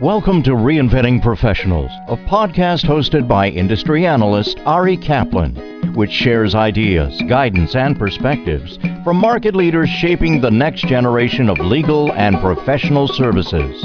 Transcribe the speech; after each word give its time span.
Welcome 0.00 0.42
to 0.44 0.50
Reinventing 0.50 1.22
Professionals, 1.22 1.90
a 2.08 2.16
podcast 2.16 2.84
hosted 2.84 3.28
by 3.28 3.48
industry 3.48 4.06
analyst 4.06 4.58
Ari 4.66 4.96
Kaplan, 4.96 5.94
which 5.94 6.10
shares 6.10 6.54
ideas, 6.54 7.20
guidance, 7.28 7.76
and 7.76 7.96
perspectives 7.96 8.78
from 9.04 9.18
market 9.18 9.54
leaders 9.54 9.88
shaping 9.88 10.40
the 10.40 10.50
next 10.50 10.86
generation 10.86 11.48
of 11.48 11.58
legal 11.58 12.12
and 12.14 12.40
professional 12.40 13.06
services. 13.06 13.82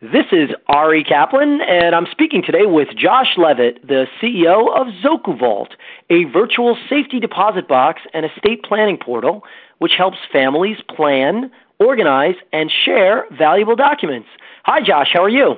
This 0.00 0.26
is 0.30 0.50
Ari 0.68 1.02
Kaplan, 1.02 1.60
and 1.62 1.94
I'm 1.94 2.06
speaking 2.12 2.42
today 2.42 2.66
with 2.66 2.88
Josh 2.96 3.36
Leavitt, 3.36 3.84
the 3.86 4.06
CEO 4.22 4.68
of 4.78 4.86
ZokuVault, 5.02 5.70
a 6.10 6.24
virtual 6.24 6.76
safety 6.88 7.18
deposit 7.18 7.66
box 7.66 8.02
and 8.12 8.24
estate 8.24 8.62
planning 8.62 8.98
portal 8.98 9.42
which 9.78 9.92
helps 9.96 10.18
families 10.32 10.78
plan, 10.88 11.50
organize, 11.78 12.34
and 12.52 12.70
share 12.84 13.26
valuable 13.36 13.76
documents. 13.76 14.28
Hi, 14.64 14.80
Josh. 14.80 15.08
How 15.12 15.22
are 15.24 15.28
you? 15.28 15.54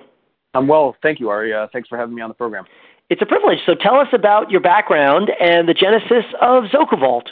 I'm 0.55 0.67
well. 0.67 0.97
Thank 1.03 1.21
you, 1.21 1.29
Ari. 1.29 1.53
Uh, 1.53 1.67
thanks 1.73 1.89
for 1.89 1.99
having 1.99 2.15
me 2.15 2.23
on 2.23 2.29
the 2.29 2.35
program. 2.35 2.65
It's 3.11 3.23
a 3.23 3.27
privilege. 3.27 3.59
So 3.65 3.75
tell 3.75 3.97
us 3.97 4.09
about 4.13 4.51
your 4.51 4.61
background 4.61 5.31
and 5.41 5.69
the 5.69 5.75
genesis 5.75 6.25
of 6.41 6.65
ZokuVault. 6.65 7.29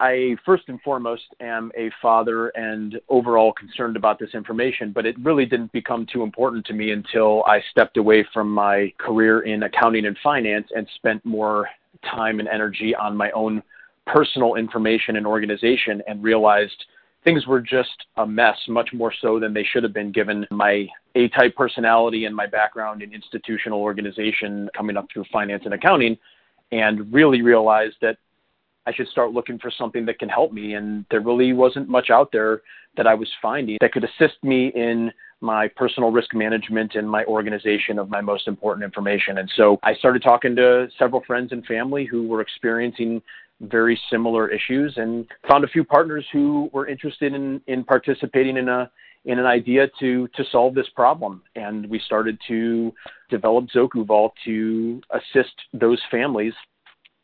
I 0.00 0.36
first 0.44 0.64
and 0.66 0.80
foremost 0.82 1.22
am 1.40 1.70
a 1.78 1.90
father 2.02 2.48
and 2.48 3.00
overall 3.08 3.52
concerned 3.52 3.96
about 3.96 4.18
this 4.18 4.30
information, 4.34 4.90
but 4.90 5.06
it 5.06 5.16
really 5.20 5.46
didn't 5.46 5.70
become 5.70 6.06
too 6.12 6.24
important 6.24 6.66
to 6.66 6.72
me 6.72 6.90
until 6.90 7.44
I 7.44 7.62
stepped 7.70 7.96
away 7.96 8.26
from 8.34 8.50
my 8.50 8.92
career 8.98 9.42
in 9.42 9.62
accounting 9.62 10.06
and 10.06 10.18
finance 10.20 10.66
and 10.74 10.88
spent 10.96 11.24
more 11.24 11.68
time 12.04 12.40
and 12.40 12.48
energy 12.48 12.96
on 12.96 13.16
my 13.16 13.30
own 13.30 13.62
personal 14.06 14.56
information 14.56 15.14
and 15.14 15.24
organization 15.24 16.02
and 16.08 16.20
realized 16.20 16.84
things 17.24 17.46
were 17.46 17.60
just 17.60 18.06
a 18.16 18.26
mess, 18.26 18.56
much 18.68 18.90
more 18.92 19.12
so 19.20 19.38
than 19.38 19.54
they 19.54 19.64
should 19.64 19.82
have 19.82 19.92
been 19.92 20.12
given 20.12 20.46
my 20.50 20.86
A 21.14 21.28
type 21.28 21.54
personality 21.56 22.24
and 22.24 22.34
my 22.34 22.46
background 22.46 23.02
in 23.02 23.12
institutional 23.12 23.80
organization 23.80 24.68
coming 24.76 24.96
up 24.96 25.06
through 25.12 25.24
finance 25.32 25.62
and 25.64 25.74
accounting, 25.74 26.16
and 26.72 27.12
really 27.12 27.42
realized 27.42 27.96
that 28.00 28.16
I 28.86 28.92
should 28.92 29.08
start 29.08 29.32
looking 29.32 29.58
for 29.58 29.70
something 29.70 30.04
that 30.06 30.18
can 30.18 30.28
help 30.28 30.52
me. 30.52 30.74
And 30.74 31.04
there 31.10 31.20
really 31.20 31.52
wasn't 31.52 31.88
much 31.88 32.10
out 32.10 32.30
there 32.32 32.62
that 32.96 33.06
I 33.06 33.14
was 33.14 33.28
finding 33.40 33.78
that 33.80 33.92
could 33.92 34.04
assist 34.04 34.42
me 34.42 34.72
in 34.74 35.12
my 35.40 35.68
personal 35.68 36.10
risk 36.12 36.34
management 36.34 36.94
and 36.94 37.08
my 37.08 37.24
organization 37.24 37.98
of 37.98 38.08
my 38.08 38.20
most 38.20 38.46
important 38.46 38.84
information. 38.84 39.38
And 39.38 39.50
so 39.56 39.78
I 39.82 39.94
started 39.94 40.22
talking 40.22 40.54
to 40.56 40.88
several 40.98 41.22
friends 41.26 41.52
and 41.52 41.64
family 41.66 42.04
who 42.04 42.26
were 42.28 42.40
experiencing 42.40 43.20
very 43.62 43.98
similar 44.10 44.48
issues 44.48 44.94
and 44.96 45.26
found 45.48 45.64
a 45.64 45.68
few 45.68 45.84
partners 45.84 46.26
who 46.32 46.68
were 46.72 46.86
interested 46.86 47.34
in, 47.34 47.60
in 47.66 47.84
participating 47.84 48.56
in 48.56 48.68
a 48.68 48.90
in 49.24 49.38
an 49.38 49.46
idea 49.46 49.88
to 50.00 50.26
to 50.28 50.44
solve 50.50 50.74
this 50.74 50.88
problem. 50.96 51.42
And 51.54 51.86
we 51.88 52.00
started 52.00 52.38
to 52.48 52.92
develop 53.30 53.66
ZokuVault 53.74 54.30
to 54.44 55.00
assist 55.10 55.54
those 55.72 56.00
families 56.10 56.54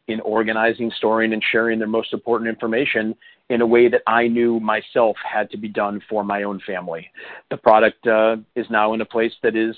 in 0.06 0.20
organizing, 0.20 0.90
storing, 0.96 1.32
and 1.32 1.42
sharing 1.50 1.78
their 1.78 1.88
most 1.88 2.12
important 2.12 2.48
information 2.48 3.14
in 3.50 3.60
a 3.60 3.66
way 3.66 3.88
that 3.88 4.02
I 4.06 4.28
knew 4.28 4.60
myself 4.60 5.16
had 5.22 5.50
to 5.50 5.56
be 5.56 5.68
done 5.68 6.00
for 6.08 6.22
my 6.24 6.44
own 6.44 6.60
family. 6.66 7.10
The 7.50 7.56
product 7.56 8.06
uh, 8.06 8.36
is 8.54 8.66
now 8.70 8.94
in 8.94 9.00
a 9.00 9.06
place 9.06 9.32
that 9.42 9.56
is 9.56 9.76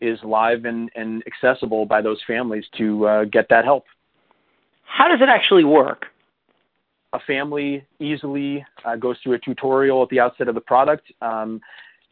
is 0.00 0.18
live 0.24 0.64
and, 0.64 0.90
and 0.96 1.22
accessible 1.26 1.84
by 1.84 2.00
those 2.00 2.18
families 2.26 2.64
to 2.78 3.06
uh, 3.06 3.24
get 3.24 3.46
that 3.50 3.64
help. 3.64 3.84
How 4.90 5.08
does 5.08 5.20
it 5.20 5.28
actually 5.28 5.64
work? 5.64 6.06
A 7.12 7.18
family 7.26 7.84
easily 7.98 8.64
uh, 8.84 8.96
goes 8.96 9.16
through 9.22 9.34
a 9.34 9.38
tutorial 9.38 10.02
at 10.02 10.08
the 10.10 10.20
outset 10.20 10.48
of 10.48 10.54
the 10.54 10.60
product 10.60 11.10
um, 11.22 11.60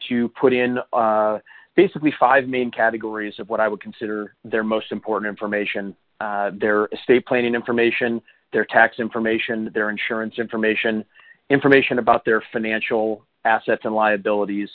to 0.09 0.29
put 0.41 0.53
in 0.53 0.79
uh, 0.93 1.39
basically 1.77 2.13
five 2.19 2.49
main 2.49 2.71
categories 2.71 3.35
of 3.39 3.49
what 3.49 3.61
I 3.61 3.69
would 3.69 3.81
consider 3.81 4.35
their 4.45 4.65
most 4.65 4.91
important 4.91 5.29
information 5.29 5.95
uh, 6.21 6.51
their 6.61 6.87
estate 6.87 7.27
planning 7.27 7.55
information, 7.55 8.21
their 8.53 8.65
tax 8.65 8.99
information, 8.99 9.71
their 9.73 9.91
insurance 9.91 10.35
information, 10.39 11.05
information 11.51 11.99
about 11.99 12.25
their 12.25 12.43
financial 12.53 13.25
assets 13.45 13.83
and 13.85 13.95
liabilities, 13.95 14.69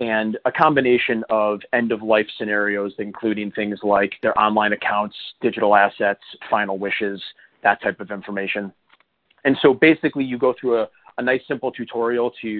and 0.00 0.38
a 0.44 0.52
combination 0.52 1.22
of 1.30 1.60
end 1.72 1.92
of 1.92 2.02
life 2.02 2.26
scenarios, 2.38 2.92
including 2.98 3.50
things 3.52 3.78
like 3.82 4.12
their 4.22 4.38
online 4.38 4.72
accounts, 4.72 5.16
digital 5.40 5.74
assets, 5.74 6.20
final 6.50 6.78
wishes, 6.78 7.22
that 7.66 7.78
type 7.86 7.98
of 8.04 8.08
information. 8.18 8.72
And 9.44 9.54
so 9.62 9.68
basically, 9.88 10.24
you 10.24 10.38
go 10.38 10.54
through 10.58 10.74
a, 10.82 10.86
a 11.18 11.22
nice 11.30 11.42
simple 11.50 11.70
tutorial 11.78 12.28
to 12.42 12.52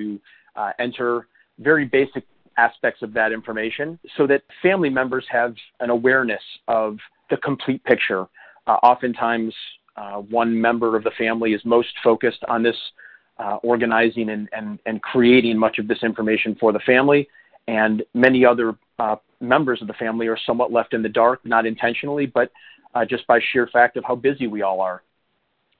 uh, 0.60 0.72
enter 0.86 1.28
very 1.68 1.84
basic 1.98 2.24
aspects 2.66 3.00
of 3.06 3.10
that 3.18 3.30
information 3.38 3.98
so 4.16 4.26
that 4.26 4.42
family 4.66 4.90
members 5.00 5.24
have 5.38 5.52
an 5.84 5.90
awareness 5.98 6.44
of 6.80 6.90
the 7.30 7.36
complete 7.48 7.82
picture. 7.84 8.22
Uh, 8.66 8.78
oftentimes, 8.90 9.54
uh, 9.96 10.18
one 10.40 10.50
member 10.68 10.96
of 10.98 11.02
the 11.04 11.14
family 11.24 11.50
is 11.56 11.62
most 11.64 11.92
focused 12.02 12.42
on 12.48 12.62
this 12.62 12.76
uh, 13.42 13.56
organizing 13.72 14.30
and, 14.30 14.48
and, 14.58 14.68
and 14.88 14.96
creating 15.02 15.56
much 15.66 15.76
of 15.78 15.86
this 15.90 16.02
information 16.02 16.56
for 16.60 16.70
the 16.72 16.84
family, 16.92 17.28
and 17.68 18.02
many 18.14 18.40
other 18.44 18.68
uh, 18.98 19.16
members 19.40 19.78
of 19.82 19.88
the 19.88 19.98
family 20.04 20.26
are 20.26 20.38
somewhat 20.48 20.70
left 20.72 20.94
in 20.94 21.02
the 21.02 21.08
dark, 21.08 21.38
not 21.44 21.64
intentionally, 21.72 22.26
but 22.38 22.50
uh, 22.96 23.04
just 23.04 23.26
by 23.26 23.38
sheer 23.52 23.68
fact 23.72 23.96
of 23.96 24.04
how 24.04 24.14
busy 24.14 24.46
we 24.46 24.62
all 24.62 24.80
are. 24.80 25.02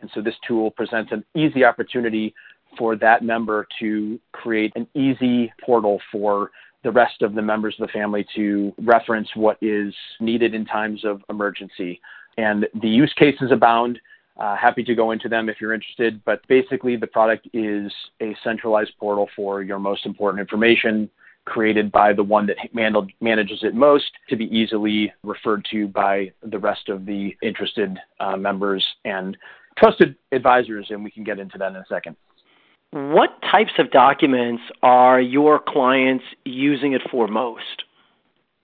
And 0.00 0.10
so 0.15 0.21
this 0.21 0.34
tool 0.47 0.71
presents 0.71 1.12
an 1.12 1.25
easy 1.34 1.65
opportunity 1.65 2.34
for 2.77 2.94
that 2.97 3.22
member 3.25 3.66
to 3.81 4.21
create 4.32 4.72
an 4.77 4.87
easy 4.94 5.50
portal 5.65 5.99
for 6.12 6.50
the 6.84 6.91
rest 6.91 7.22
of 7.22 7.34
the 7.34 7.41
members 7.41 7.75
of 7.81 7.87
the 7.87 7.93
family 7.93 8.26
to 8.34 8.75
reference 8.78 9.28
what 9.34 9.56
is 9.62 9.94
needed 10.21 10.55
in 10.55 10.66
times 10.66 11.05
of 11.05 11.22
emergency. 11.31 12.00
And 12.37 12.66
the 12.82 12.88
use 12.88 13.12
cases 13.16 13.50
abound. 13.50 13.99
Uh, 14.38 14.55
happy 14.55 14.84
to 14.84 14.94
go 14.94 15.12
into 15.12 15.31
them 15.31 15.49
if 15.49 15.59
you're 15.59 15.72
interested. 15.72 16.22
But 16.26 16.47
basically, 16.47 16.97
the 16.97 17.06
product 17.06 17.49
is 17.55 17.91
a 18.21 18.37
centralized 18.44 18.93
portal 19.00 19.31
for 19.34 19.62
your 19.62 19.78
most 19.78 20.05
important 20.05 20.41
information 20.43 21.09
created 21.47 21.91
by 21.91 22.12
the 22.12 22.23
one 22.23 22.47
that 22.47 22.57
man- 22.75 22.95
manages 23.21 23.61
it 23.62 23.75
most 23.75 24.11
to 24.29 24.37
be 24.37 24.45
easily 24.45 25.12
referred 25.23 25.67
to 25.71 25.89
by 25.89 26.31
the 26.43 26.59
rest 26.59 26.89
of 26.89 27.07
the 27.07 27.34
interested 27.43 27.97
uh, 28.21 28.37
members 28.37 28.84
and 29.05 29.37
trusted 29.79 30.17
advisors. 30.33 30.89
And 30.91 31.03
we 31.03 31.11
can 31.11 31.25
get 31.25 31.39
into 31.39 31.56
that 31.59 31.71
in 31.71 31.77
a 31.77 31.87
second. 31.89 32.17
What 32.91 33.31
types 33.51 33.73
of 33.79 33.91
documents 33.91 34.62
are 34.83 35.21
your 35.21 35.59
clients 35.59 36.25
using 36.45 36.93
it 36.93 37.03
for 37.11 37.27
most? 37.27 37.85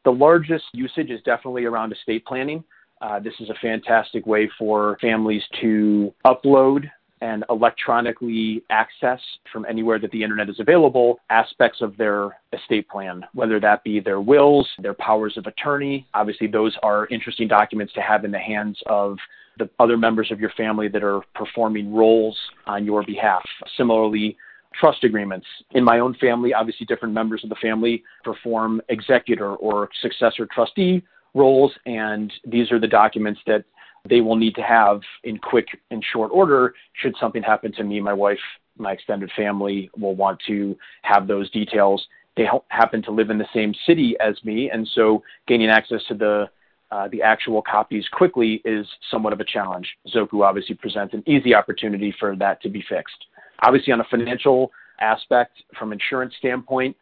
The 0.05 0.13
largest 0.13 0.65
usage 0.73 1.11
is 1.11 1.21
definitely 1.25 1.65
around 1.65 1.93
estate 1.93 2.25
planning. 2.25 2.65
Uh, 3.01 3.19
this 3.19 3.35
is 3.41 3.51
a 3.51 3.55
fantastic 3.61 4.27
way 4.27 4.51
for 4.59 4.97
families 5.01 5.43
to 5.61 6.13
upload 6.25 6.91
and 7.23 7.45
electronically 7.49 8.63
access 8.69 9.21
from 9.53 9.65
anywhere 9.71 9.99
that 10.01 10.11
the 10.11 10.23
internet 10.23 10.51
is 10.51 10.59
available 10.59 11.21
aspects 11.31 11.81
of 11.81 11.97
their 11.97 12.37
estate 12.53 12.89
plan, 12.89 13.25
whether 13.33 13.61
that 13.61 13.83
be 13.85 14.01
their 14.01 14.21
wills, 14.21 14.69
their 14.81 14.95
powers 14.95 15.37
of 15.37 15.47
attorney. 15.47 16.05
Obviously, 16.15 16.49
those 16.49 16.77
are 16.83 17.07
interesting 17.07 17.47
documents 17.47 17.93
to 17.93 18.01
have 18.01 18.25
in 18.25 18.33
the 18.33 18.39
hands 18.39 18.77
of 18.87 19.17
the 19.59 19.71
other 19.79 19.97
members 19.97 20.33
of 20.33 20.41
your 20.41 20.51
family 20.57 20.89
that 20.89 21.05
are 21.05 21.21
performing 21.35 21.95
roles 21.95 22.37
on 22.67 22.85
your 22.85 23.05
behalf. 23.05 23.43
Similarly, 23.77 24.37
trust 24.75 25.05
agreements. 25.05 25.47
In 25.73 25.85
my 25.85 26.01
own 26.01 26.15
family, 26.15 26.53
obviously, 26.53 26.87
different 26.87 27.15
members 27.15 27.45
of 27.45 27.51
the 27.51 27.57
family 27.63 28.03
perform 28.25 28.81
executor 28.89 29.55
or 29.57 29.89
successor 30.01 30.49
trustee 30.53 31.05
roles, 31.35 31.73
and 31.87 32.33
these 32.45 32.73
are 32.73 32.81
the 32.81 32.89
documents 32.89 33.41
that 33.47 33.65
they 34.09 34.21
will 34.21 34.37
need 34.37 34.55
to 34.57 34.63
have 34.63 35.01
in 35.25 35.39
quick 35.39 35.67
and 35.91 36.05
short 36.13 36.31
order 36.33 36.75
should 36.95 37.15
something 37.21 37.43
happen 37.43 37.73
to 37.73 37.85
me, 37.85 38.01
my 38.01 38.13
wife, 38.13 38.39
my 38.77 38.93
extended 38.93 39.31
family 39.37 39.91
will 39.97 40.15
want 40.15 40.41
to 40.47 40.77
have 41.03 41.27
those 41.27 41.51
details. 41.51 42.05
They 42.37 42.49
happen 42.69 43.03
to 43.03 43.11
live 43.11 43.31
in 43.31 43.39
the 43.39 43.47
same 43.55 43.75
city 43.87 44.17
as 44.19 44.43
me, 44.43 44.71
and 44.71 44.89
so 44.95 45.23
gaining 45.47 45.69
access 45.69 46.01
to 46.09 46.15
the 46.15 46.51
uh, 46.91 47.09
the 47.09 47.23
actual 47.23 47.63
copies 47.63 48.07
quickly 48.13 48.61
is 48.67 48.87
somewhat 49.11 49.33
of 49.33 49.41
a 49.41 49.45
challenge. 49.45 49.89
Zoku 50.15 50.45
obviously 50.45 50.75
presents 50.75 51.15
an 51.15 51.23
easy 51.27 51.55
opportunity 51.55 52.15
for 52.21 52.37
that 52.37 52.61
to 52.61 52.69
be 52.69 52.85
fixed. 52.87 53.17
Obviously, 53.63 53.95
on 53.95 54.01
a 54.01 54.05
financial 54.11 54.71
aspect, 55.01 55.63
from 55.79 55.93
insurance 55.93 56.35
standpoint, 56.39 56.95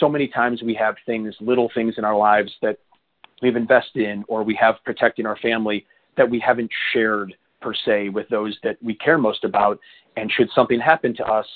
so 0.00 0.08
many 0.08 0.28
times 0.28 0.62
we 0.62 0.74
have 0.74 0.96
things, 1.06 1.34
little 1.40 1.70
things 1.74 1.94
in 1.96 2.04
our 2.04 2.16
lives 2.16 2.52
that 2.60 2.78
we've 3.40 3.56
invested 3.56 4.02
in 4.06 4.22
or 4.28 4.42
we 4.42 4.54
have 4.54 4.74
protecting 4.84 5.24
our 5.24 5.36
family 5.38 5.86
that 6.18 6.28
we 6.28 6.38
haven't 6.38 6.70
shared 6.92 7.34
per 7.60 7.72
se 7.74 8.10
with 8.10 8.28
those 8.28 8.56
that 8.62 8.76
we 8.82 8.94
care 8.94 9.18
most 9.18 9.44
about. 9.44 9.78
And 10.16 10.30
should 10.30 10.48
something 10.54 10.78
happen 10.78 11.14
to 11.16 11.24
us, 11.24 11.46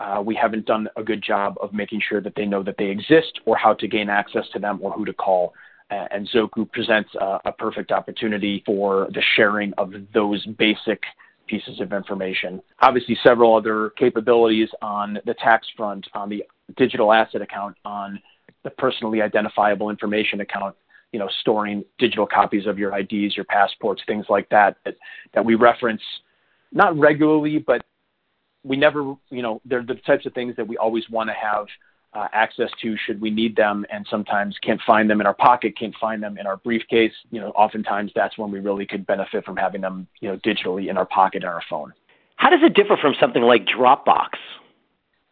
uh, 0.00 0.22
we 0.24 0.34
haven't 0.34 0.66
done 0.66 0.88
a 0.96 1.02
good 1.02 1.22
job 1.22 1.56
of 1.62 1.72
making 1.72 2.02
sure 2.06 2.20
that 2.20 2.34
they 2.34 2.44
know 2.44 2.62
that 2.62 2.76
they 2.76 2.86
exist 2.86 3.40
or 3.46 3.56
how 3.56 3.72
to 3.74 3.88
gain 3.88 4.10
access 4.10 4.44
to 4.52 4.58
them 4.58 4.78
or 4.82 4.92
who 4.92 5.04
to 5.04 5.12
call. 5.12 5.54
Uh, 5.90 6.06
and 6.10 6.28
Zoku 6.28 6.70
presents 6.72 7.10
a, 7.14 7.38
a 7.46 7.52
perfect 7.52 7.92
opportunity 7.92 8.62
for 8.66 9.08
the 9.14 9.22
sharing 9.36 9.72
of 9.78 9.92
those 10.12 10.44
basic 10.58 11.00
pieces 11.46 11.80
of 11.80 11.92
information. 11.92 12.60
Obviously, 12.80 13.16
several 13.22 13.54
other 13.54 13.90
capabilities 13.90 14.68
on 14.82 15.18
the 15.26 15.34
tax 15.34 15.66
front, 15.76 16.06
on 16.12 16.28
the 16.28 16.42
digital 16.76 17.12
asset 17.12 17.40
account, 17.40 17.76
on 17.84 18.20
the 18.64 18.70
personally 18.70 19.22
identifiable 19.22 19.90
information 19.90 20.40
account, 20.40 20.74
you 21.16 21.18
know, 21.18 21.30
storing 21.40 21.82
digital 21.96 22.26
copies 22.26 22.66
of 22.66 22.78
your 22.78 22.94
IDs, 22.94 23.34
your 23.36 23.46
passports, 23.46 24.02
things 24.06 24.26
like 24.28 24.46
that, 24.50 24.76
that, 24.84 24.96
that 25.32 25.42
we 25.42 25.54
reference 25.54 26.02
not 26.72 26.94
regularly, 26.98 27.56
but 27.56 27.82
we 28.62 28.76
never, 28.76 29.14
you 29.30 29.40
know, 29.40 29.62
they're 29.64 29.82
the 29.82 29.94
types 29.94 30.26
of 30.26 30.34
things 30.34 30.54
that 30.56 30.68
we 30.68 30.76
always 30.76 31.08
want 31.08 31.30
to 31.30 31.34
have 31.34 31.68
uh, 32.12 32.28
access 32.34 32.68
to 32.82 32.98
should 32.98 33.18
we 33.18 33.30
need 33.30 33.56
them 33.56 33.86
and 33.90 34.06
sometimes 34.10 34.58
can't 34.62 34.80
find 34.86 35.08
them 35.08 35.22
in 35.22 35.26
our 35.26 35.32
pocket, 35.32 35.74
can't 35.78 35.94
find 35.98 36.22
them 36.22 36.36
in 36.36 36.46
our 36.46 36.58
briefcase. 36.58 37.14
You 37.30 37.40
know, 37.40 37.48
oftentimes 37.52 38.12
that's 38.14 38.36
when 38.36 38.50
we 38.50 38.60
really 38.60 38.84
could 38.84 39.06
benefit 39.06 39.42
from 39.46 39.56
having 39.56 39.80
them, 39.80 40.06
you 40.20 40.28
know, 40.28 40.36
digitally 40.44 40.90
in 40.90 40.98
our 40.98 41.06
pocket 41.06 41.44
and 41.44 41.50
our 41.50 41.62
phone. 41.70 41.94
How 42.36 42.50
does 42.50 42.60
it 42.62 42.74
differ 42.74 42.98
from 43.00 43.14
something 43.18 43.42
like 43.42 43.64
Dropbox? 43.64 44.32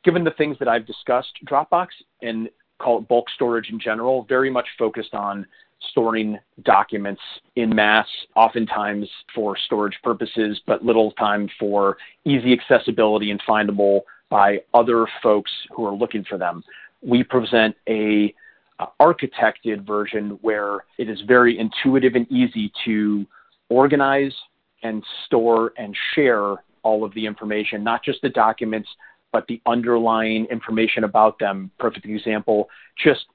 Given 0.03 0.25
the 0.25 0.31
things 0.31 0.57
that 0.61 0.69
I've 0.69 0.87
discussed, 0.87 1.33
Dropbox 1.47 1.89
and 2.23 2.49
call 2.79 2.99
it 2.99 3.09
bulk 3.09 3.27
storage 3.35 3.71
in 3.71 3.81
general, 3.81 4.25
very 4.29 4.51
much 4.51 4.67
focused 4.79 5.15
on 5.15 5.47
storing 5.91 6.39
documents 6.63 7.21
in 7.57 7.75
mass, 7.75 8.07
oftentimes 8.37 9.09
for 9.35 9.57
storage 9.57 9.99
purposes, 10.03 10.61
but 10.67 10.85
little 10.85 11.13
time 11.13 11.49
for 11.59 11.97
easy 12.25 12.53
accessibility 12.53 13.31
and 13.31 13.41
findable 13.49 14.01
by 14.31 14.59
other 14.73 15.07
folks 15.23 15.51
who 15.71 15.85
are 15.87 15.95
looking 15.95 16.25
for 16.25 16.39
them. 16.39 16.63
We 17.03 17.23
present 17.23 17.77
a 17.89 18.35
uh, 18.79 18.87
architected 19.01 19.87
version 19.87 20.39
where 20.43 20.85
it 20.99 21.09
is 21.09 21.21
very 21.29 21.59
intuitive 21.59 22.15
and 22.15 22.31
easy 22.31 22.73
to 22.85 23.25
organize 23.69 24.35
and 24.83 25.05
store 25.27 25.73
and 25.79 25.97
share 26.15 26.57
all 26.83 27.05
of 27.05 27.15
the 27.15 27.25
information, 27.25 27.83
not 27.85 28.03
just 28.05 28.21
the 28.23 28.29
documents, 28.29 28.89
but 29.33 29.47
the 29.49 29.61
underlying 29.67 30.47
information 30.47 31.05
about 31.05 31.39
them. 31.39 31.71
Perfect 31.79 32.07
example, 32.07 32.69
just 33.03 33.27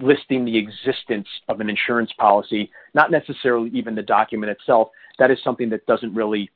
listing 0.00 0.44
the 0.44 0.56
existence 0.56 1.28
of 1.48 1.60
an 1.60 1.68
insurance 1.68 2.10
policy, 2.18 2.70
not 2.94 3.10
necessarily 3.10 3.70
even 3.70 3.94
the 3.94 4.02
document 4.02 4.50
itself. 4.50 4.88
That 5.18 5.30
is 5.30 5.38
something 5.42 5.68
that 5.70 5.86
doesn't 5.86 6.14
really, 6.14 6.50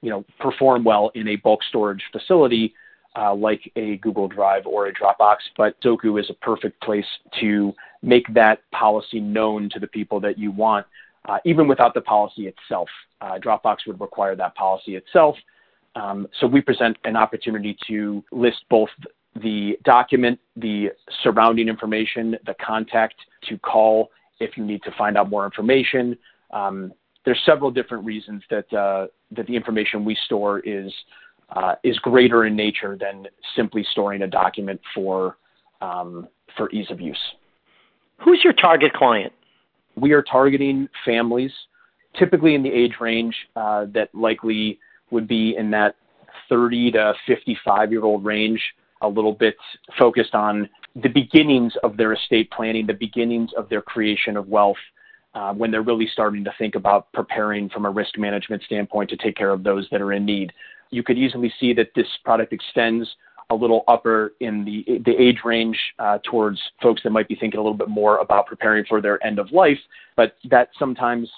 you 0.00 0.10
know, 0.10 0.24
perform 0.38 0.84
well 0.84 1.10
in 1.14 1.28
a 1.28 1.36
bulk 1.36 1.60
storage 1.68 2.02
facility 2.12 2.74
uh, 3.16 3.34
like 3.34 3.70
a 3.76 3.96
Google 3.98 4.28
Drive 4.28 4.66
or 4.66 4.86
a 4.86 4.92
Dropbox, 4.92 5.36
but 5.56 5.80
Zoku 5.82 6.18
is 6.18 6.28
a 6.30 6.34
perfect 6.34 6.80
place 6.82 7.06
to 7.40 7.74
make 8.02 8.32
that 8.34 8.60
policy 8.70 9.20
known 9.20 9.68
to 9.70 9.78
the 9.78 9.86
people 9.86 10.18
that 10.20 10.38
you 10.38 10.50
want, 10.50 10.86
uh, 11.28 11.38
even 11.44 11.68
without 11.68 11.94
the 11.94 12.00
policy 12.00 12.46
itself. 12.46 12.88
Uh, 13.20 13.38
Dropbox 13.38 13.78
would 13.86 14.00
require 14.00 14.34
that 14.36 14.54
policy 14.54 14.96
itself. 14.96 15.36
Um, 15.94 16.26
so 16.40 16.46
we 16.46 16.62
present 16.62 16.96
an 17.04 17.16
opportunity 17.16 17.76
to 17.86 18.24
list 18.32 18.64
both 18.70 18.88
the 19.34 19.78
document, 19.84 20.38
the 20.56 20.90
surrounding 21.22 21.68
information, 21.68 22.36
the 22.46 22.54
contact 22.64 23.14
to 23.48 23.58
call 23.58 24.10
if 24.40 24.56
you 24.56 24.64
need 24.64 24.82
to 24.82 24.90
find 24.98 25.16
out 25.16 25.30
more 25.30 25.44
information. 25.44 26.16
Um, 26.52 26.92
there's 27.24 27.40
several 27.46 27.70
different 27.70 28.04
reasons 28.04 28.42
that 28.50 28.72
uh, 28.72 29.06
that 29.30 29.46
the 29.46 29.56
information 29.56 30.04
we 30.04 30.16
store 30.26 30.60
is 30.60 30.92
uh, 31.50 31.74
is 31.84 31.98
greater 31.98 32.44
in 32.44 32.56
nature 32.56 32.96
than 32.98 33.26
simply 33.56 33.86
storing 33.90 34.22
a 34.22 34.26
document 34.26 34.80
for 34.94 35.36
um, 35.80 36.28
for 36.56 36.70
ease 36.70 36.90
of 36.90 37.00
use. 37.00 37.18
Who's 38.24 38.40
your 38.44 38.52
target 38.52 38.92
client? 38.92 39.32
We 39.96 40.12
are 40.12 40.22
targeting 40.22 40.88
families, 41.04 41.52
typically 42.18 42.54
in 42.54 42.62
the 42.62 42.70
age 42.70 42.94
range 43.00 43.34
uh, 43.56 43.86
that 43.94 44.14
likely 44.14 44.78
would 45.10 45.28
be 45.28 45.54
in 45.56 45.70
that 45.70 45.96
30 46.48 46.92
to 46.92 47.14
55 47.26 47.92
year 47.92 48.04
old 48.04 48.24
range, 48.24 48.60
a 49.02 49.08
little 49.08 49.32
bit 49.32 49.56
focused 49.98 50.34
on 50.34 50.68
the 50.94 51.08
beginnings 51.08 51.72
of 51.82 51.96
their 51.96 52.12
estate 52.12 52.50
planning, 52.50 52.86
the 52.86 52.94
beginnings 52.94 53.50
of 53.56 53.68
their 53.68 53.82
creation 53.82 54.36
of 54.36 54.48
wealth. 54.48 54.76
Uh, 55.34 55.50
when 55.54 55.70
they're 55.70 55.80
really 55.80 56.06
starting 56.12 56.44
to 56.44 56.52
think 56.58 56.74
about 56.74 57.10
preparing 57.14 57.66
from 57.70 57.86
a 57.86 57.90
risk 57.90 58.18
management 58.18 58.62
standpoint 58.64 59.08
to 59.08 59.16
take 59.16 59.34
care 59.34 59.50
of 59.50 59.62
those 59.62 59.88
that 59.90 60.02
are 60.02 60.12
in 60.12 60.26
need 60.26 60.52
you 60.92 61.02
could 61.02 61.18
easily 61.18 61.52
see 61.58 61.72
that 61.72 61.88
this 61.96 62.06
product 62.22 62.52
extends 62.52 63.08
a 63.50 63.54
little 63.54 63.82
upper 63.88 64.34
in 64.40 64.64
the 64.64 65.00
the 65.04 65.20
age 65.20 65.40
range 65.44 65.78
uh, 65.98 66.18
towards 66.22 66.60
folks 66.80 67.02
that 67.02 67.10
might 67.10 67.26
be 67.26 67.34
thinking 67.34 67.58
a 67.58 67.62
little 67.62 67.76
bit 67.76 67.88
more 67.88 68.18
about 68.18 68.46
preparing 68.46 68.84
for 68.84 69.00
their 69.00 69.24
end 69.26 69.40
of 69.40 69.50
life, 69.50 69.78
but 70.16 70.36
that 70.48 70.68
sometimes 70.78 71.28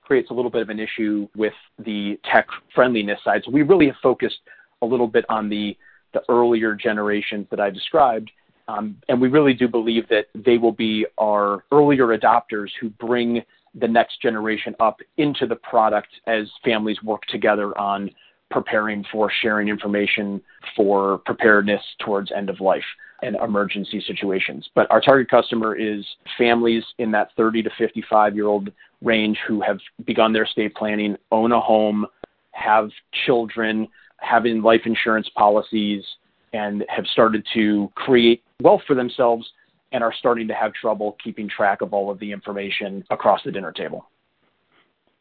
creates 0.00 0.30
a 0.30 0.34
little 0.34 0.50
bit 0.50 0.62
of 0.62 0.70
an 0.70 0.80
issue 0.80 1.28
with 1.36 1.52
the 1.84 2.18
tech 2.30 2.46
friendliness 2.74 3.18
side. 3.24 3.42
So 3.44 3.50
we 3.50 3.62
really 3.62 3.86
have 3.86 3.96
focused 4.02 4.38
a 4.82 4.86
little 4.86 5.06
bit 5.06 5.24
on 5.28 5.48
the 5.48 5.76
the 6.14 6.22
earlier 6.30 6.74
generations 6.74 7.46
that 7.50 7.60
I 7.60 7.70
described. 7.70 8.30
Um, 8.66 8.96
and 9.08 9.20
we 9.20 9.28
really 9.28 9.52
do 9.52 9.68
believe 9.68 10.08
that 10.08 10.26
they 10.34 10.56
will 10.56 10.72
be 10.72 11.04
our 11.18 11.64
earlier 11.70 12.16
adopters 12.16 12.70
who 12.80 12.88
bring 12.88 13.42
the 13.74 13.88
next 13.88 14.22
generation 14.22 14.74
up 14.80 15.00
into 15.18 15.46
the 15.46 15.56
product 15.56 16.08
as 16.26 16.46
families 16.64 17.02
work 17.02 17.22
together 17.26 17.76
on 17.78 18.10
preparing 18.50 19.04
for 19.10 19.30
sharing 19.42 19.68
information 19.68 20.40
for 20.76 21.18
preparedness 21.26 21.82
towards 21.98 22.30
end 22.32 22.48
of 22.48 22.60
life 22.60 22.84
and 23.22 23.36
emergency 23.36 24.02
situations. 24.06 24.68
But 24.74 24.90
our 24.90 25.00
target 25.00 25.28
customer 25.28 25.74
is 25.74 26.04
families 26.38 26.84
in 26.98 27.10
that 27.12 27.30
30 27.36 27.64
to 27.64 27.70
55 27.76 28.34
year 28.34 28.46
old 28.46 28.70
range 29.02 29.38
who 29.46 29.60
have 29.60 29.78
begun 30.06 30.32
their 30.32 30.44
estate 30.44 30.74
planning, 30.74 31.16
own 31.32 31.52
a 31.52 31.60
home, 31.60 32.06
have 32.52 32.90
children, 33.26 33.88
having 34.24 34.62
life 34.62 34.82
insurance 34.84 35.28
policies, 35.36 36.04
and 36.52 36.84
have 36.88 37.06
started 37.06 37.44
to 37.52 37.90
create 37.94 38.42
wealth 38.62 38.82
for 38.86 38.94
themselves 38.94 39.50
and 39.92 40.02
are 40.02 40.12
starting 40.12 40.48
to 40.48 40.54
have 40.54 40.72
trouble 40.72 41.16
keeping 41.22 41.48
track 41.48 41.80
of 41.80 41.92
all 41.92 42.10
of 42.10 42.18
the 42.18 42.32
information 42.32 43.04
across 43.10 43.40
the 43.44 43.52
dinner 43.52 43.72
table. 43.72 44.06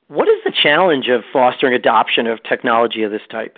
What 0.07 0.27
is 0.27 0.43
the 0.45 0.53
challenge 0.61 1.07
of 1.09 1.21
fostering 1.31 1.73
adoption 1.73 2.27
of 2.27 2.41
technology 2.43 3.03
of 3.03 3.11
this 3.11 3.21
type? 3.31 3.57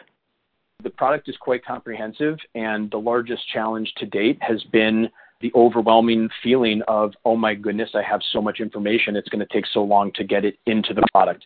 The 0.83 0.89
product 0.89 1.27
is 1.27 1.35
quite 1.37 1.65
comprehensive, 1.65 2.37
and 2.53 2.91
the 2.91 2.97
largest 2.97 3.47
challenge 3.51 3.93
to 3.97 4.05
date 4.05 4.37
has 4.41 4.63
been 4.63 5.09
the 5.41 5.51
overwhelming 5.53 6.29
feeling 6.43 6.81
of, 6.87 7.13
oh 7.25 7.35
my 7.35 7.55
goodness, 7.55 7.89
I 7.93 8.01
have 8.03 8.21
so 8.31 8.41
much 8.41 8.59
information, 8.59 9.15
it's 9.15 9.29
going 9.29 9.45
to 9.45 9.53
take 9.53 9.65
so 9.65 9.83
long 9.83 10.11
to 10.13 10.23
get 10.23 10.45
it 10.45 10.57
into 10.65 10.93
the 10.93 11.03
product. 11.11 11.45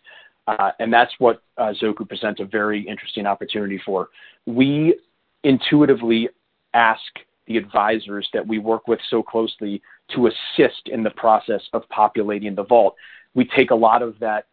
Uh, 0.49 0.71
and 0.79 0.91
that's 0.91 1.13
what 1.19 1.43
uh, 1.59 1.73
Zoku 1.79 2.07
presents 2.07 2.39
a 2.39 2.45
very 2.45 2.81
interesting 2.81 3.27
opportunity 3.27 3.79
for. 3.85 4.09
We 4.47 4.99
intuitively 5.43 6.29
ask 6.73 7.01
the 7.45 7.57
advisors 7.57 8.27
that 8.33 8.45
we 8.45 8.57
work 8.57 8.87
with 8.87 8.99
so 9.11 9.21
closely 9.21 9.79
to 10.15 10.27
assist 10.27 10.87
in 10.87 11.03
the 11.03 11.11
process 11.11 11.61
of 11.73 11.87
populating 11.89 12.55
the 12.55 12.63
vault. 12.63 12.95
We 13.35 13.45
take 13.55 13.69
a 13.69 13.75
lot 13.75 14.01
of 14.01 14.17
that 14.19 14.47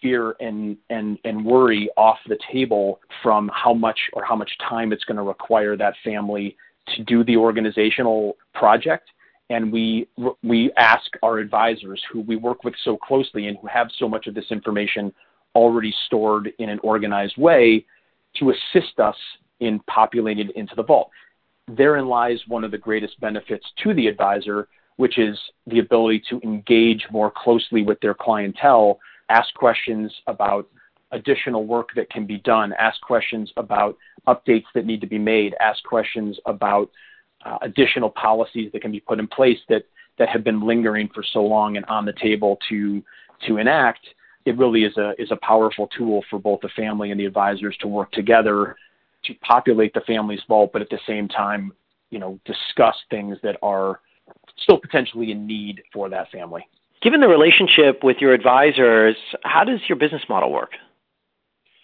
fear 0.00 0.36
and, 0.40 0.78
and, 0.88 1.18
and 1.24 1.44
worry 1.44 1.90
off 1.98 2.18
the 2.26 2.38
table 2.50 3.00
from 3.22 3.50
how 3.52 3.74
much 3.74 3.98
or 4.14 4.24
how 4.24 4.36
much 4.36 4.50
time 4.66 4.90
it's 4.90 5.04
going 5.04 5.18
to 5.18 5.22
require 5.22 5.76
that 5.76 5.94
family 6.02 6.56
to 6.96 7.04
do 7.04 7.24
the 7.24 7.36
organizational 7.36 8.38
project. 8.54 9.10
And 9.50 9.70
we, 9.70 10.08
we 10.42 10.72
ask 10.78 11.10
our 11.22 11.38
advisors 11.38 12.02
who 12.10 12.22
we 12.22 12.36
work 12.36 12.64
with 12.64 12.74
so 12.84 12.96
closely 12.96 13.48
and 13.48 13.58
who 13.60 13.66
have 13.66 13.88
so 13.98 14.08
much 14.08 14.26
of 14.26 14.34
this 14.34 14.50
information 14.50 15.12
already 15.54 15.94
stored 16.06 16.52
in 16.58 16.68
an 16.68 16.78
organized 16.82 17.36
way 17.36 17.84
to 18.36 18.50
assist 18.50 18.98
us 18.98 19.16
in 19.60 19.80
populating 19.80 20.48
it 20.48 20.56
into 20.56 20.74
the 20.74 20.82
vault. 20.82 21.10
Therein 21.68 22.06
lies 22.06 22.40
one 22.48 22.64
of 22.64 22.70
the 22.70 22.78
greatest 22.78 23.20
benefits 23.20 23.64
to 23.82 23.94
the 23.94 24.06
advisor, 24.06 24.68
which 24.96 25.18
is 25.18 25.38
the 25.66 25.78
ability 25.78 26.22
to 26.30 26.40
engage 26.42 27.06
more 27.10 27.30
closely 27.30 27.82
with 27.82 28.00
their 28.00 28.14
clientele 28.14 28.98
ask 29.32 29.52
questions 29.54 30.12
about 30.26 30.68
additional 31.12 31.64
work 31.64 31.88
that 31.96 32.10
can 32.10 32.26
be 32.26 32.38
done, 32.38 32.72
ask 32.78 33.00
questions 33.00 33.50
about 33.56 33.96
updates 34.26 34.64
that 34.74 34.86
need 34.86 35.00
to 35.00 35.06
be 35.06 35.18
made, 35.18 35.54
ask 35.60 35.82
questions 35.84 36.38
about 36.46 36.90
uh, 37.44 37.58
additional 37.62 38.10
policies 38.10 38.70
that 38.72 38.82
can 38.82 38.92
be 38.92 39.00
put 39.00 39.18
in 39.18 39.26
place 39.26 39.58
that, 39.68 39.84
that 40.18 40.28
have 40.28 40.44
been 40.44 40.60
lingering 40.66 41.08
for 41.14 41.24
so 41.32 41.42
long 41.42 41.76
and 41.76 41.86
on 41.86 42.04
the 42.04 42.12
table 42.12 42.58
to, 42.68 43.02
to 43.46 43.56
enact. 43.56 44.06
It 44.44 44.56
really 44.58 44.84
is 44.84 44.96
a, 44.96 45.12
is 45.18 45.30
a 45.30 45.36
powerful 45.36 45.88
tool 45.96 46.24
for 46.28 46.38
both 46.38 46.60
the 46.60 46.68
family 46.70 47.10
and 47.10 47.20
the 47.20 47.26
advisors 47.26 47.76
to 47.80 47.88
work 47.88 48.10
together 48.12 48.76
to 49.24 49.34
populate 49.34 49.94
the 49.94 50.00
family's 50.00 50.40
vault, 50.48 50.70
but 50.72 50.82
at 50.82 50.90
the 50.90 50.98
same 51.06 51.28
time, 51.28 51.72
you 52.10 52.18
know, 52.18 52.38
discuss 52.44 52.96
things 53.08 53.38
that 53.42 53.56
are 53.62 54.00
still 54.58 54.78
potentially 54.78 55.30
in 55.30 55.46
need 55.46 55.82
for 55.92 56.08
that 56.08 56.30
family. 56.30 56.66
Given 57.02 57.20
the 57.20 57.28
relationship 57.28 58.04
with 58.04 58.18
your 58.20 58.32
advisors, 58.32 59.16
how 59.44 59.64
does 59.64 59.80
your 59.88 59.96
business 59.96 60.22
model 60.28 60.52
work? 60.52 60.72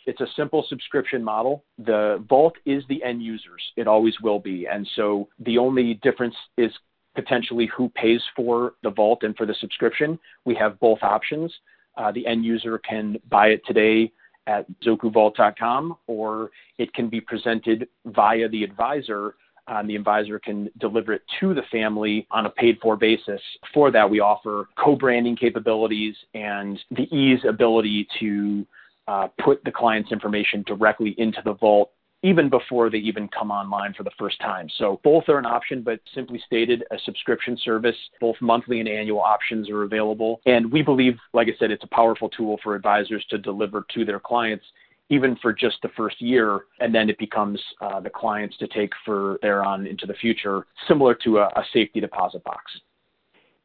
It's 0.07 0.21
a 0.21 0.27
simple 0.37 0.65
subscription 0.69 1.23
model. 1.23 1.65
The 1.79 2.25
vault 2.29 2.55
is 2.65 2.83
the 2.89 3.03
end 3.03 3.23
users. 3.23 3.63
It 3.77 3.87
always 3.87 4.15
will 4.23 4.39
be. 4.39 4.67
And 4.67 4.89
so 4.97 5.29
the 5.39 5.59
only 5.59 5.95
difference 6.03 6.35
is 6.57 6.73
potentially 7.15 7.69
who 7.77 7.89
pays 7.91 8.23
for 8.35 8.75
the 8.83 8.91
vault 8.91 9.23
and 9.23 9.37
for 9.37 9.45
the 9.45 9.55
subscription. 9.61 10.19
We 10.45 10.55
have 10.55 10.79
both 10.81 11.01
options. 11.03 11.53
Uh, 11.99 12.13
the 12.13 12.27
end 12.27 12.45
user 12.45 12.79
can 12.79 13.17
buy 13.29 13.49
it 13.49 13.61
today 13.67 14.11
at 14.47 14.65
zokuvault.com 14.83 15.97
or 16.07 16.51
it 16.79 16.93
can 16.95 17.09
be 17.09 17.21
presented 17.21 17.87
via 18.07 18.49
the 18.49 18.65
advisor 18.65 19.35
um, 19.69 19.87
the 19.87 19.97
advisor 19.97 20.39
can 20.39 20.71
deliver 20.79 21.13
it 21.13 21.23
to 21.41 21.53
the 21.53 21.63
family 21.71 22.27
on 22.31 22.47
a 22.47 22.51
paid 22.51 22.79
for 22.81 22.97
basis. 22.97 23.41
For 23.75 23.91
that, 23.91 24.09
we 24.09 24.21
offer 24.21 24.69
co 24.83 24.97
branding 24.97 25.37
capabilities 25.37 26.15
and 26.35 26.79
the 26.91 27.03
ease 27.15 27.41
ability 27.47 28.09
to 28.19 28.67
uh, 29.07 29.29
put 29.43 29.63
the 29.65 29.71
client's 29.71 30.11
information 30.11 30.65
directly 30.67 31.15
into 31.19 31.41
the 31.45 31.53
vault 31.55 31.91
even 32.23 32.49
before 32.49 32.91
they 32.91 32.99
even 32.99 33.29
come 33.29 33.51
online 33.51 33.95
for 33.95 34.03
the 34.03 34.11
first 34.19 34.41
time. 34.41 34.69
So 34.77 35.01
both 35.05 35.29
are 35.29 35.39
an 35.39 35.47
option, 35.47 35.83
but 35.83 36.01
simply 36.15 36.43
stated, 36.45 36.85
a 36.91 36.97
subscription 37.05 37.57
service, 37.63 37.97
both 38.21 38.37
monthly 38.41 38.81
and 38.81 38.89
annual 38.89 39.21
options 39.21 39.71
are 39.71 39.85
available. 39.85 40.41
And 40.47 40.71
we 40.73 40.83
believe, 40.83 41.17
like 41.33 41.49
I 41.49 41.53
said, 41.59 41.71
it's 41.71 41.85
a 41.85 41.89
powerful 41.89 42.29
tool 42.29 42.59
for 42.63 42.75
advisors 42.75 43.25
to 43.31 43.39
deliver 43.39 43.85
to 43.95 44.05
their 44.05 44.21
clients 44.21 44.65
even 45.11 45.37
for 45.37 45.53
just 45.53 45.77
the 45.83 45.89
first 45.97 46.21
year, 46.21 46.63
and 46.81 46.95
then 46.95 47.09
it 47.09 47.19
becomes 47.19 47.61
uh, 47.81 48.01
the 48.01 48.11
clients 48.11 48.57
to 48.59 48.67
take 48.67 48.93
for 49.05 49.39
thereon 49.41 49.87
into 49.87 50.07
the 50.07 50.15
future, 50.15 50.67
similar 50.87 51.15
to 51.15 51.39
a, 51.39 51.47
a 51.47 51.65
safety 51.73 52.01
deposit 52.01 52.45
box. 52.45 52.81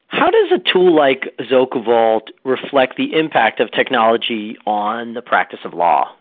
How 0.07 0.29
does 0.29 0.51
a 0.51 0.71
tool 0.71 0.95
like 0.95 1.33
ZokuVault 1.51 2.27
reflect 2.45 2.97
the 2.97 3.13
impact 3.13 3.59
of 3.59 3.71
technology 3.71 4.55
on 4.65 5.15
the 5.15 5.21
practice 5.21 5.59
of 5.65 5.73
law? 5.73 6.15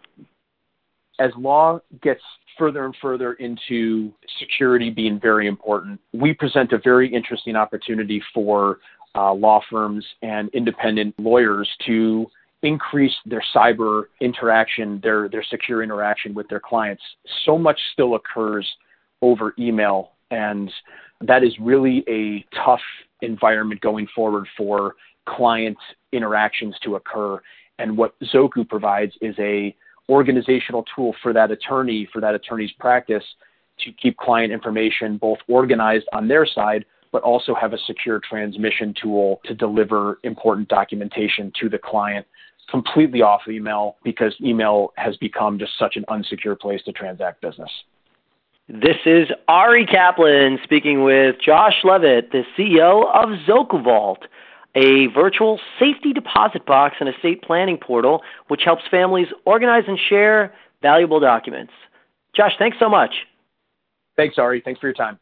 As 1.23 1.31
law 1.37 1.79
gets 2.03 2.21
further 2.59 2.85
and 2.85 2.97
further 3.01 3.35
into 3.35 4.13
security 4.41 4.91
being 4.91 5.21
very 5.21 5.47
important, 5.47 6.01
we 6.13 6.35
present 6.35 6.73
a 6.73 6.79
very 6.79 7.13
interesting 7.15 7.55
opportunity 7.55 8.21
for 8.35 8.81
uh, 9.15 9.33
law 9.33 9.61
firms 9.71 10.05
and 10.23 10.49
independent 10.49 11.15
lawyers 11.21 11.69
to 11.87 12.27
increase 12.65 13.15
their 13.25 13.43
cyber 13.55 14.05
interaction, 14.21 14.99
their 15.05 15.29
their 15.29 15.45
secure 15.49 15.85
interaction 15.85 16.35
with 16.35 16.49
their 16.49 16.59
clients. 16.59 17.03
So 17.45 17.57
much 17.57 17.79
still 17.93 18.17
occurs 18.17 18.69
over 19.21 19.55
email, 19.61 20.11
and 20.33 20.73
that 21.21 21.45
is 21.45 21.53
really 21.61 22.03
a 22.09 22.45
tough 22.65 22.81
environment 23.21 23.81
going 23.81 24.09
forward 24.13 24.49
for 24.57 24.97
client 25.29 25.79
interactions 26.11 26.75
to 26.83 26.97
occur. 26.97 27.41
And 27.79 27.97
what 27.97 28.19
Zoku 28.35 28.69
provides 28.69 29.13
is 29.21 29.37
a 29.39 29.73
organizational 30.13 30.85
tool 30.95 31.15
for 31.23 31.33
that 31.33 31.51
attorney, 31.51 32.09
for 32.13 32.21
that 32.21 32.35
attorney's 32.35 32.73
practice, 32.79 33.25
to 33.81 33.91
keep 33.93 34.17
client 34.19 34.53
information 34.53 35.17
both 35.17 35.39
organized 35.49 36.07
on 36.13 36.29
their 36.29 36.47
side, 36.47 36.85
but 37.11 37.23
also 37.23 37.55
have 37.55 37.73
a 37.73 37.79
secure 37.87 38.21
transmission 38.21 38.95
tool 39.01 39.41
to 39.45 39.55
deliver 39.55 40.19
important 40.23 40.69
documentation 40.69 41.51
to 41.59 41.69
the 41.69 41.79
client 41.79 42.27
completely 42.71 43.23
off 43.23 43.43
email 43.49 43.97
because 44.05 44.35
email 44.41 44.93
has 44.97 45.17
become 45.17 45.59
just 45.59 45.73
such 45.79 45.97
an 45.97 46.05
unsecure 46.09 46.59
place 46.59 46.81
to 46.85 46.93
transact 46.93 47.41
business. 47.41 47.71
This 48.69 48.97
is 49.05 49.29
Ari 49.49 49.87
Kaplan 49.87 50.59
speaking 50.63 51.03
with 51.03 51.37
Josh 51.45 51.75
Leavitt, 51.83 52.31
the 52.31 52.45
CEO 52.57 53.05
of 53.13 53.31
ZokuVault, 53.47 54.19
a 54.75 55.07
virtual 55.09 55.61
safety 55.79 56.13
deposit 56.13 56.67
box 56.67 56.97
and 57.01 57.09
estate 57.09 57.43
planning 57.43 57.77
portal 57.77 58.23
which 58.49 58.63
helps 58.65 58.83
families 58.91 59.29
organize 59.45 59.85
and 59.87 59.99
share 60.09 60.53
valuable 60.81 61.21
documents. 61.21 61.73
Josh, 62.35 62.55
thanks 62.59 62.79
so 62.79 62.89
much. 62.89 63.11
Thanks, 64.17 64.39
Ari. 64.39 64.63
Thanks 64.65 64.81
for 64.81 64.87
your 64.87 64.95
time. 64.95 65.19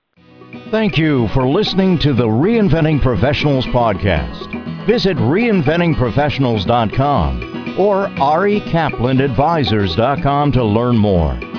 Thank 0.71 0.97
you 0.99 1.29
for 1.29 1.47
listening 1.47 1.97
to 2.01 2.13
the 2.13 2.27
Reinventing 2.27 3.01
Professionals 3.03 3.65
podcast. 3.67 4.49
Visit 4.87 5.17
reinventingprofessionals.com 5.17 7.79
or 7.79 8.09
arikaplanadvisors.com 8.09 10.53
to 10.53 10.65
learn 10.65 10.99
more. 10.99 11.50